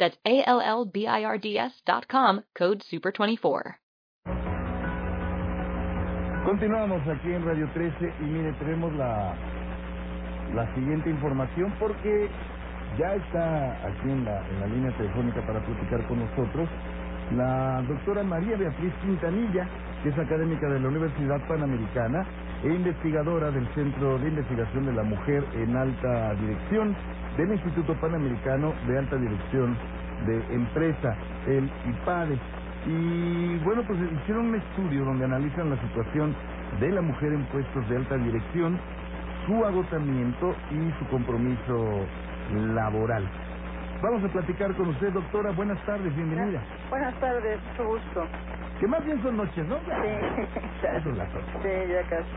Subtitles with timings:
[0.00, 3.76] That's A-L-L-B-I-R-D-S dot com, code SUPER24.
[6.44, 9.36] Continuamos aquí en Radio 13 y mire, tenemos la,
[10.54, 12.28] la siguiente información porque
[12.98, 16.68] ya está aquí en la, en la línea telefónica para platicar con nosotros
[17.36, 19.68] la doctora María Beatriz Quintanilla,
[20.02, 22.26] que es académica de la Universidad Panamericana
[22.64, 26.96] e investigadora del Centro de Investigación de la Mujer en Alta Dirección
[27.36, 29.76] del Instituto Panamericano de Alta Dirección
[30.26, 32.38] de Empresa, el IPADE.
[32.86, 36.34] Y bueno, pues hicieron un estudio donde analizan la situación
[36.80, 38.78] de la mujer en puestos de alta dirección,
[39.46, 42.06] su agotamiento y su compromiso
[42.74, 43.28] laboral.
[44.02, 45.50] Vamos a platicar con usted, doctora.
[45.52, 46.62] Buenas tardes, bienvenida.
[46.88, 48.26] Buenas tardes, mucho gusto.
[48.80, 49.76] Que más bien son noches, ¿no?
[49.76, 49.82] Sí,
[50.82, 51.60] Ya son las ocho.
[51.62, 52.30] sí, ya casi.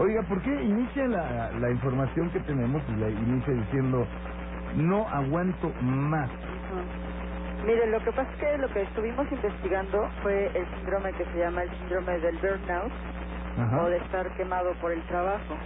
[0.00, 4.06] Oiga, ¿por qué inicia la, la información que tenemos y la inicia diciendo
[4.76, 6.30] no aguanto más?
[7.62, 11.38] Mire, lo que pasa es que lo que estuvimos investigando fue el síndrome que se
[11.38, 12.94] llama el síndrome del burnout
[13.56, 13.80] Ajá.
[13.80, 15.62] o de estar quemado por el trabajo.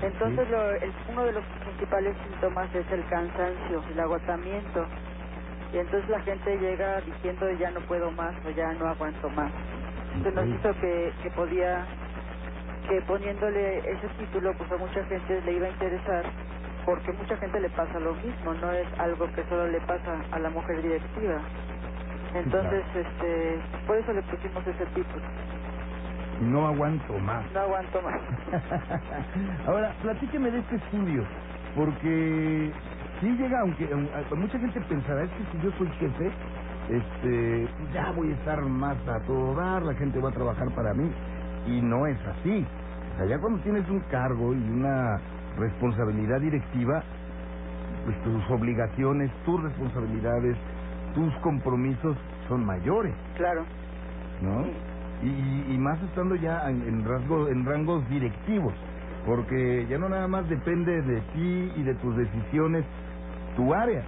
[0.00, 0.50] Entonces, Sí.
[0.50, 4.90] lo- el- uno de los principales síntomas es el cansancio, el agotamiento.
[5.72, 9.54] Y entonces la gente llega diciendo ya no puedo más o ya no aguanto más.
[10.22, 11.90] Se nos hizo que, que podía,
[12.88, 16.34] que poniéndole ese título, pues a mucha gente le iba a interesar,
[16.88, 20.40] porque mucha gente le pasa lo mismo, no es algo que solo le pasa a
[20.40, 21.50] la mujer directiva.
[22.32, 25.26] Entonces, este, por eso le pusimos ese título.
[26.40, 27.46] No aguanto más.
[27.52, 28.22] No aguanto más.
[29.66, 31.28] Ahora, platíqueme de este estudio,
[31.74, 32.76] porque
[33.20, 36.38] sí llega, aunque aun- a- mucha gente pensará, es que si yo soy jefe,
[36.88, 40.94] este, ya voy a estar más a todo dar, la gente va a trabajar para
[40.94, 41.16] mí,
[41.64, 42.72] y no es así.
[43.12, 45.22] O sea, ya cuando tienes un cargo y una
[45.58, 47.02] responsabilidad directiva,
[48.04, 50.56] pues tus obligaciones, tus responsabilidades,
[51.14, 52.16] tus compromisos
[52.48, 53.64] son mayores, Claro.
[54.42, 54.64] ¿no?
[54.64, 54.72] Sí.
[55.20, 58.72] Y, y más estando ya en, en rasgo- en rangos directivos,
[59.26, 62.84] porque ya no nada más depende de ti y de tus decisiones
[63.56, 64.04] tu área,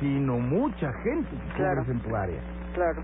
[0.00, 1.82] sino mucha gente que Claro.
[1.88, 2.40] en tu área.
[2.74, 3.02] Claro.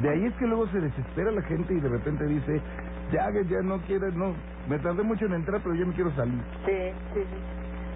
[0.00, 2.60] De ahí es que luego se desespera la gente y de repente dice,
[3.12, 4.34] ya que ya no quiere, no,
[4.68, 6.42] me tardé mucho en entrar, pero ya me quiero salir.
[6.66, 7.36] Sí, sí, sí.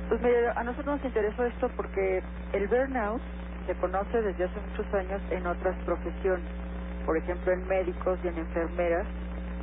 [0.09, 3.23] Pues mire, a nosotros nos interesó esto porque el burnout
[3.67, 6.47] se conoce desde hace muchos años en otras profesiones.
[7.07, 9.07] Por ejemplo, en médicos y en enfermeras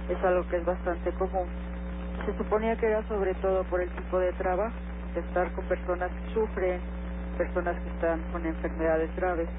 [0.09, 1.47] es algo que es bastante común.
[2.25, 4.75] Se suponía que era sobre todo por el tipo de trabajo,
[5.13, 6.81] de estar con personas que sufren,
[7.37, 9.49] personas que están con enfermedades graves.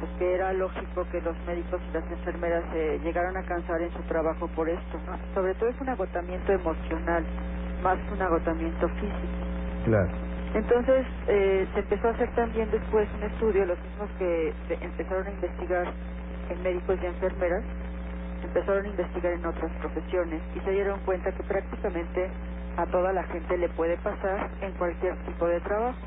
[0.00, 3.92] Pues que era lógico que los médicos y las enfermeras se llegaran a cansar en
[3.92, 4.98] su trabajo por esto.
[5.06, 5.18] ¿no?
[5.34, 7.24] Sobre todo es un agotamiento emocional,
[7.82, 9.46] más que un agotamiento físico.
[9.84, 10.10] Claro.
[10.54, 15.30] Entonces eh, se empezó a hacer también después un estudio, los mismos que empezaron a
[15.30, 15.86] investigar
[16.50, 17.62] en médicos y enfermeras,
[18.42, 22.30] empezaron a investigar en otras profesiones y se dieron cuenta que prácticamente
[22.76, 25.98] a toda la gente le puede pasar en cualquier tipo de trabajo.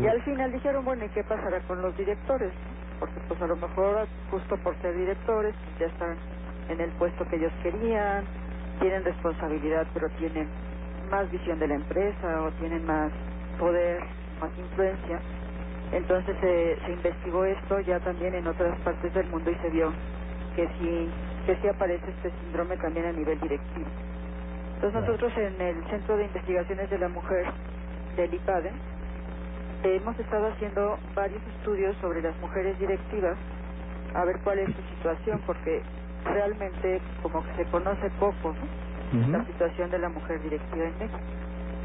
[0.00, 2.52] Y al final dijeron, bueno, ¿y qué pasará con los directores?
[3.04, 6.16] Porque pues a lo mejor justo por ser directores pues, ya están
[6.70, 8.24] en el puesto que ellos querían,
[8.80, 10.48] tienen responsabilidad pero tienen
[11.10, 13.12] más visión de la empresa o tienen más
[13.58, 14.00] poder,
[14.40, 15.20] más influencia.
[15.92, 19.92] Entonces se se investigó esto ya también en otras partes del mundo y se vio
[20.56, 21.10] que sí,
[21.44, 23.88] que sí aparece este síndrome también a nivel directivo.
[24.76, 27.46] Entonces nosotros en el Centro de Investigaciones de la Mujer
[28.16, 28.72] del IPADE
[29.84, 33.36] hemos estado haciendo varios estudios sobre las mujeres directivas
[34.14, 35.82] a ver cuál es su situación porque
[36.24, 38.54] realmente como que se conoce poco
[39.12, 41.20] la situación de la mujer directiva en México.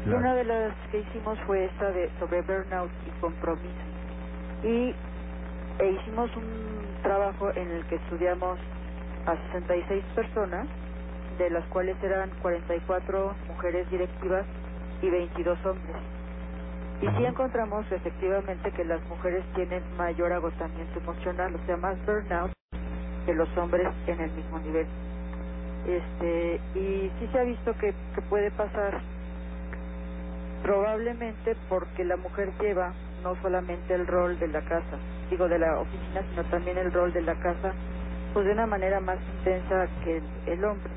[0.06, 3.68] Y una de las que hicimos fue esta de sobre burnout y compromiso.
[4.64, 4.94] Y
[5.78, 8.58] e hicimos un trabajo en el que estudiamos
[9.26, 10.66] a 66 personas,
[11.38, 14.44] de las cuales eran 44 mujeres directivas
[15.02, 16.19] y 22 hombres.
[17.02, 22.52] Y sí encontramos efectivamente que las mujeres tienen mayor agotamiento emocional, o sea, más burnout
[23.24, 24.86] que los hombres en el mismo nivel.
[25.86, 29.00] Este, y sí se ha visto que, que puede pasar
[30.62, 32.92] probablemente porque la mujer lleva
[33.22, 34.98] no solamente el rol de la casa,
[35.30, 37.72] digo de la oficina, sino también el rol de la casa,
[38.32, 40.90] pues de una manera más intensa que el, hombre.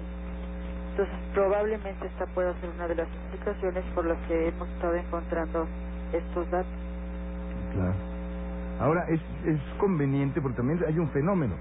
[0.91, 5.67] Entonces, probablemente esta pueda ser una de las explicaciones por las que hemos estado encontrando
[6.13, 6.71] estos datos.
[7.73, 7.93] Claro.
[8.79, 11.55] Ahora, es, es conveniente porque también hay un fenómeno.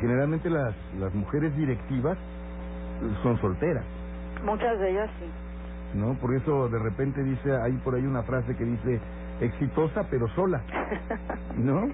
[0.00, 2.16] Generalmente las, las mujeres directivas
[3.22, 3.84] son solteras,
[4.44, 5.26] Muchas de ellas sí.
[5.98, 6.14] ¿no?
[6.14, 9.00] Por eso de repente dice, hay por ahí una frase que dice,
[9.40, 10.62] exitosa pero sola,
[11.56, 11.88] ¿no?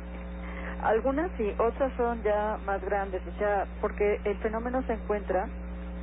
[0.83, 5.49] Algunas sí, otras son ya más grandes, o sea, porque el fenómeno se encuentra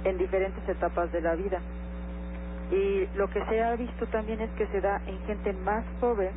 [0.04, 1.60] en diferentes etapas de la vida.
[2.72, 6.32] Y lo que se ha visto también es que se da en gente más joven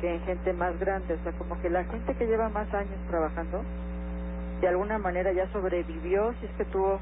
[0.00, 2.98] que en gente más grande, o sea, como que la gente que lleva más años
[3.08, 3.62] trabajando,
[4.60, 7.00] de alguna manera ya sobrevivió si es que tuvo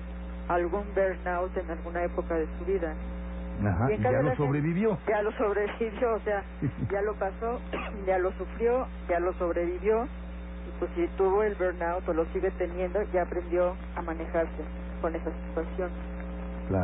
[0.49, 2.93] algún burnout en alguna época de su vida.
[3.67, 4.99] Ajá, Y ya lo gente- sobrevivió.
[5.09, 6.43] Ya lo sobrevivió, o sea,
[6.93, 7.61] ya lo pasó,
[8.07, 12.51] ya lo sufrió, ya lo sobrevivió, y pues si tuvo el burnout o lo sigue
[12.53, 14.63] teniendo, ya aprendió a manejarse
[15.01, 15.91] con esa situación.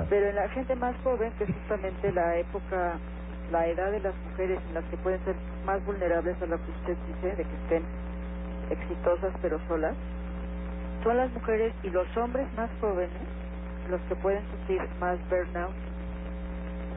[0.08, 2.98] Pero en la gente más joven, que es justamente la época,
[3.50, 5.34] la edad de las mujeres en las que pueden ser
[5.64, 7.82] más vulnerables a lo que usted dice, de que estén
[8.70, 9.94] exitosas pero solas,
[11.02, 13.10] son las mujeres y los hombres más jóvenes
[13.88, 15.72] los que pueden sufrir más burnout.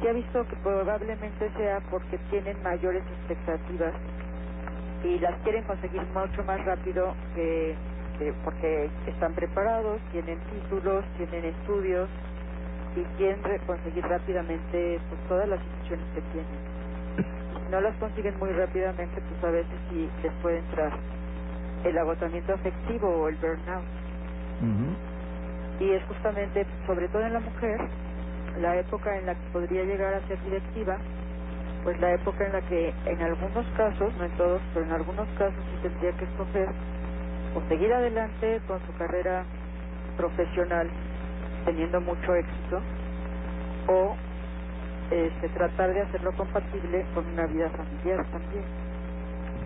[0.01, 3.93] Se ha visto que probablemente sea porque tienen mayores expectativas
[5.03, 7.75] y las quieren conseguir mucho más rápido que
[8.43, 12.07] porque están preparados, tienen títulos, tienen estudios
[12.95, 16.61] y quieren re- conseguir rápidamente pues, todas las instituciones que tienen.
[17.59, 20.99] Si no las consiguen muy rápidamente, pues a veces sí les puede entrar
[21.83, 23.89] el agotamiento afectivo o el burnout.
[24.61, 24.97] Ujú.
[25.79, 27.91] Y es justamente, sobre todo en la mujer,
[28.57, 30.99] la época en la que podría llegar a ser directiva,
[31.83, 35.29] pues la época en la que en algunos casos, no en todos, pero en algunos
[35.33, 36.69] casos sí tendría que escoger
[37.53, 39.47] o seguir adelante con su carrera
[40.17, 40.91] profesional
[41.65, 42.81] teniendo mucho éxito
[43.87, 44.15] o
[45.11, 48.63] este, tratar de hacerlo compatible con una vida familiar también.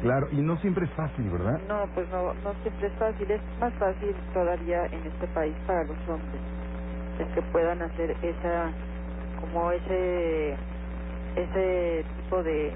[0.02, 1.60] Claro, y no siempre es fácil, ¿verdad?
[1.68, 5.84] No, pues no, no siempre es fácil, es más fácil todavía en este país para
[5.84, 6.42] los hombres,
[7.20, 8.72] el que puedan hacer esa,
[9.40, 10.56] como ese,
[11.36, 12.74] ese tipo de,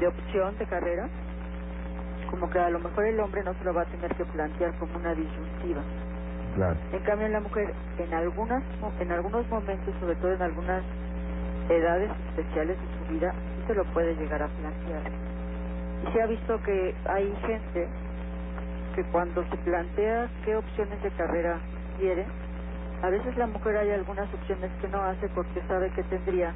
[0.00, 1.08] de opción de carrera,
[2.30, 4.72] como que a lo mejor el hombre no se lo va a tener que plantear
[4.78, 5.82] como una disyuntiva.
[6.54, 6.76] Claro.
[6.92, 8.62] En cambio, en la mujer, en algunas,
[9.00, 10.82] en algunos momentos, sobre todo en algunas
[11.68, 15.12] edades especiales de su vida, sí se lo puede llegar a plantear.
[16.08, 17.88] Y se ha visto que hay gente
[18.94, 21.58] que cuando se plantea qué opciones de carrera
[21.98, 22.26] quiere,
[23.02, 26.52] a veces la mujer hay algunas opciones que no hace porque sabe que tendría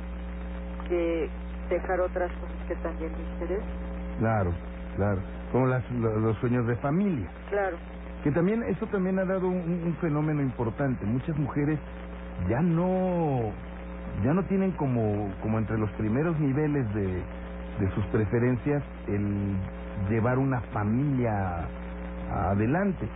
[0.88, 1.31] que
[1.70, 3.69] dejar otras cosas que también le interesan.
[4.19, 4.52] Claro,
[4.96, 5.20] claro.
[5.52, 7.29] Como las, lo- los sueños de familia.
[7.50, 7.76] Claro,
[8.25, 11.05] Que también, eso también ha dado un, un fenómeno importante.
[11.06, 11.79] Muchas mujeres
[12.49, 13.53] ya no,
[14.25, 17.06] ya no tienen como, como entre los primeros niveles de,
[17.81, 19.55] de sus preferencias el
[20.08, 21.69] llevar una familia
[22.51, 23.06] adelante.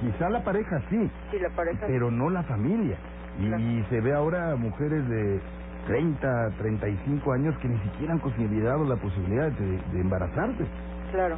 [0.00, 2.96] Quizá la pareja sí, si la pareja pero no la familia.
[3.38, 3.62] Y, Claro.
[3.62, 5.40] y se ve ahora mujeres de
[5.86, 10.66] 30, 35 años que ni siquiera han considerado la posibilidad de, de embarazarse.
[11.12, 11.36] claro.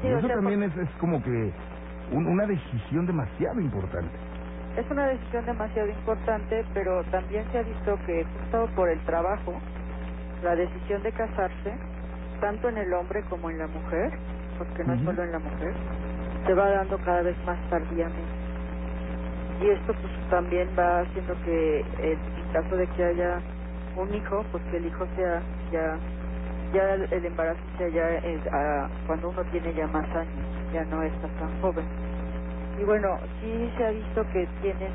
[0.00, 1.52] Sí, y o eso sea, también es, es como que
[2.10, 4.14] un- una decisión demasiado importante.
[4.76, 9.54] Es una decisión demasiado importante, pero también se ha visto que justo por el trabajo,
[10.42, 11.74] la decisión de casarse,
[12.40, 14.12] tanto en el hombre como en la mujer,
[14.58, 15.72] porque no es solo en la mujer,
[16.46, 18.20] se va dando cada vez más tardíamente.
[19.60, 23.38] Y esto pues también va haciendo que el- en caso de que haya
[23.96, 25.96] un hijo, pues que el hijo sea ya
[26.72, 30.84] ya el, el embarazo sea ya es, ah, cuando uno tiene ya más años, ya
[30.84, 31.84] no está tan joven.
[32.80, 34.88] Y bueno, sí se ha visto que tienen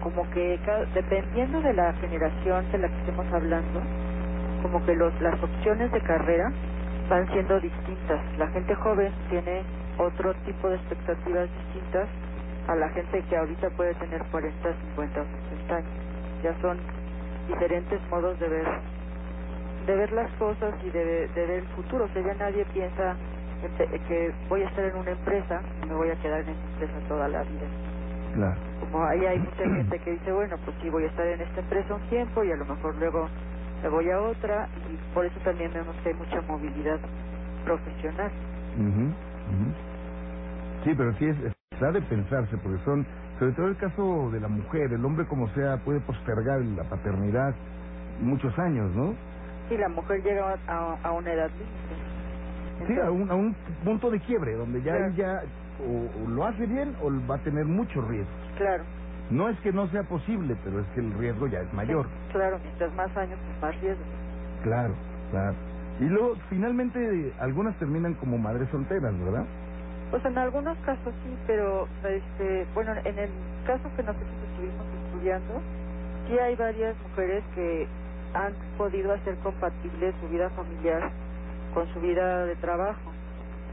[0.00, 0.60] como que
[0.94, 3.82] dependiendo de la generación de la que estemos hablando,
[4.62, 6.52] como que los, las opciones de carrera
[7.08, 8.20] van siendo distintas.
[8.38, 9.62] La gente joven tiene
[9.98, 12.08] otro tipo de expectativas distintas
[12.68, 15.90] a la gente que ahorita puede tener 40, 50 o 60 años.
[16.44, 16.78] Ya son
[17.48, 18.66] diferentes modos de ver
[19.86, 22.04] de ver las cosas y de, de ver el futuro.
[22.04, 23.16] O sea, ya nadie piensa
[23.60, 27.08] que voy a estar en una empresa y me voy a quedar en esa empresa
[27.08, 27.66] toda la vida.
[28.34, 28.60] Claro.
[28.80, 31.60] Como ahí hay mucha gente que dice, bueno, pues sí, voy a estar en esta
[31.60, 33.28] empresa un tiempo y a lo mejor luego
[33.82, 36.98] me voy a otra y por eso también vemos que hay mucha movilidad
[37.64, 38.30] profesional.
[38.78, 39.74] Ujú, ujú.
[40.84, 41.36] Sí, pero sí es,
[41.72, 43.06] está de pensarse, porque son,
[43.38, 47.54] sobre todo el caso de la mujer, el hombre como sea puede postergar la paternidad
[48.20, 49.14] muchos años, ¿no?
[49.70, 51.99] Y la mujer llega a, a una edad límite.
[52.86, 55.12] Sí, a un, a un punto de quiebre, donde ya Claro.
[55.12, 55.42] ella
[55.80, 58.30] o, o lo hace bien o va a tener mucho riesgo.
[58.56, 58.84] Claro.
[59.30, 62.06] No es que no sea posible, pero es que el riesgo ya es mayor.
[62.06, 64.02] Sí, claro, mientras más años, pues más riesgo.
[64.62, 64.94] Claro,
[65.30, 65.54] claro.
[66.00, 69.44] Y luego, finalmente, algunas terminan como madres solteras, ¿verdad?
[70.10, 73.30] Pues en algunos casos sí, pero este, bueno, en el
[73.66, 75.60] caso que nosotros estuvimos estudiando,
[76.26, 77.86] sí hay varias mujeres que
[78.34, 81.10] han podido hacer compatible su vida familiar
[81.74, 83.12] con su vida de trabajo.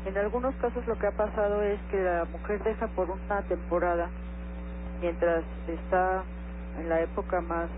[0.06, 4.10] En algunos casos lo que ha pasado es que la mujer deja por una temporada,
[5.02, 6.24] mientras está
[6.80, 7.70] en la época más,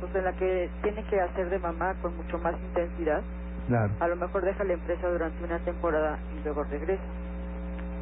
[0.00, 3.22] pues en la que tiene que hacer de mamá con mucho más intensidad,
[3.68, 3.92] Claro.
[4.00, 7.02] a lo mejor deja la empresa durante una temporada y luego regresa.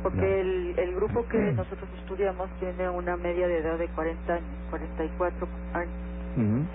[0.02, 4.47] Porque el, el grupo que nosotros estudiamos tiene una media de edad de 40 años,
[4.71, 5.95] 44 años.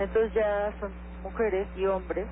[0.00, 0.90] Entonces ya son
[1.22, 2.26] mujeres y hombres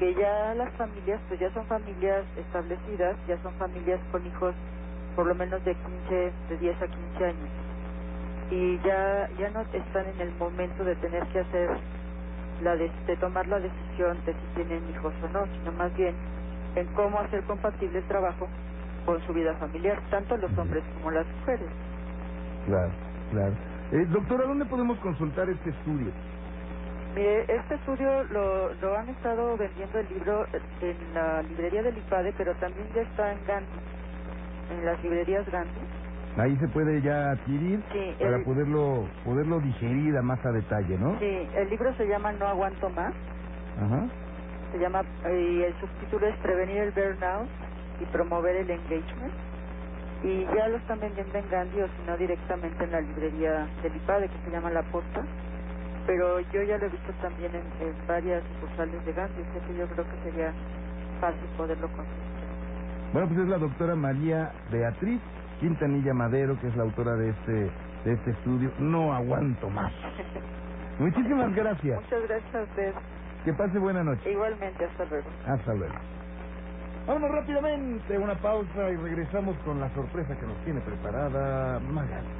[0.00, 4.54] que ya las familias, pues ya son familias establecidas, ya son familias con hijos
[5.14, 7.50] por lo menos de 15, de 10 a 15 años.
[8.50, 11.68] Y ya, ya no están en el momento de tener que hacer
[12.62, 16.14] la de, de tomar la decisión de si tienen hijos o no, sino más bien
[16.76, 18.48] en cómo hacer compatible el trabajo
[19.04, 21.68] con su vida familiar, tanto los hombres como las mujeres.
[22.64, 22.92] Claro,
[23.32, 23.54] claro.
[23.92, 26.10] Eh, doctora, ¿dónde podemos consultar este estudio?
[27.14, 30.46] Mire, este estudio lo, lo han estado vendiendo el libro
[30.80, 33.80] en la librería del IPADE, pero también ya está en Gandhi,
[34.70, 35.80] en las librerías Gandhi.
[36.36, 40.96] Ahí se puede ya adquirir Sí, para el- poderlo poderlo digerir a más a detalle,
[40.98, 41.18] ¿no?
[41.18, 43.12] Sí, el libro se llama No aguanto más,
[43.76, 44.06] Ajá.
[44.70, 47.48] se llama y el subtítulo es Prevenir el burnout
[48.00, 49.34] y promover el engagement.
[50.22, 53.96] Y ya lo están vendiendo en Gandhi o si no directamente en la librería del
[53.96, 55.20] IPADE que se llama La Posta.
[56.06, 59.78] Pero yo ya lo he visto también en, en varias sucursales de Gandhi, así que
[59.78, 60.52] yo creo que sería
[61.20, 62.30] fácil poderlo conseguir.
[63.12, 65.20] Bueno, pues es la doctora María Beatriz
[65.60, 67.70] Quintanilla Madero, que es la autora de este
[68.04, 68.72] de este estudio.
[68.78, 69.92] No aguanto más.
[70.98, 72.00] Muchísimas gracias.
[72.02, 72.94] Muchas gracias a usted.
[73.44, 74.30] Que pase buena noche.
[74.30, 75.28] Igualmente, hasta luego.
[75.46, 75.94] Hasta luego.
[77.06, 82.39] Vámonos rápidamente, una pausa y regresamos con la sorpresa que nos tiene preparada Magali.